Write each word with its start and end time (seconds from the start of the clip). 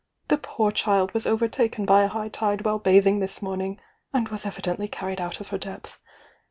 The 0.29 0.37
poor 0.39 0.71
child 0.71 1.11
was 1.13 1.27
overtaken 1.27 1.85
by 1.85 2.01
a 2.01 2.07
high 2.07 2.29
tide 2.29 2.63
whUe 2.63 2.81
bathing 2.81 3.19
this 3.19 3.39
morning, 3.39 3.79
and 4.11 4.29
was 4.29 4.47
evidently 4.47 4.87
carried 4.87 5.21
out 5.21 5.39
of 5.39 5.49
her 5.49 5.59
depth. 5.59 5.99